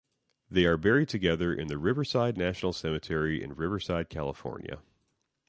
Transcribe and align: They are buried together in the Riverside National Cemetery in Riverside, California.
They 0.49 0.65
are 0.65 0.77
buried 0.77 1.09
together 1.09 1.53
in 1.53 1.67
the 1.67 1.77
Riverside 1.77 2.35
National 2.35 2.73
Cemetery 2.73 3.43
in 3.43 3.53
Riverside, 3.53 4.09
California. 4.09 4.79